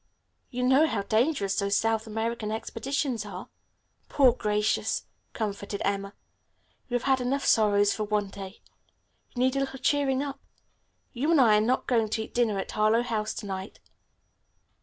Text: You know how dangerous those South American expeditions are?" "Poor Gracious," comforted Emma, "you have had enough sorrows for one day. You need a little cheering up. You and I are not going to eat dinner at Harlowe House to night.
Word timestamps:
You 0.49 0.63
know 0.63 0.87
how 0.87 1.03
dangerous 1.03 1.57
those 1.59 1.77
South 1.77 2.07
American 2.07 2.51
expeditions 2.51 3.23
are?" 3.23 3.49
"Poor 4.09 4.31
Gracious," 4.33 5.05
comforted 5.33 5.79
Emma, 5.85 6.15
"you 6.89 6.95
have 6.95 7.03
had 7.03 7.21
enough 7.21 7.45
sorrows 7.45 7.93
for 7.93 8.05
one 8.05 8.29
day. 8.29 8.61
You 9.35 9.43
need 9.43 9.55
a 9.55 9.59
little 9.59 9.77
cheering 9.77 10.23
up. 10.23 10.39
You 11.13 11.29
and 11.29 11.39
I 11.39 11.55
are 11.55 11.61
not 11.61 11.85
going 11.85 12.09
to 12.09 12.23
eat 12.23 12.33
dinner 12.33 12.57
at 12.57 12.71
Harlowe 12.71 13.03
House 13.03 13.35
to 13.35 13.45
night. 13.45 13.79